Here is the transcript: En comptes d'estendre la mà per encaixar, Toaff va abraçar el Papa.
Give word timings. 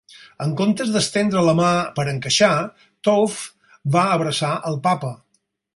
En 0.43 0.53
comptes 0.61 0.93
d'estendre 0.95 1.43
la 1.49 1.53
mà 1.59 1.67
per 1.99 2.07
encaixar, 2.15 2.51
Toaff 3.09 3.47
va 3.97 4.09
abraçar 4.19 4.55
el 4.73 4.85
Papa. 4.91 5.19